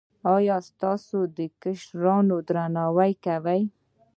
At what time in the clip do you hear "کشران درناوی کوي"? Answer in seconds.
1.63-3.61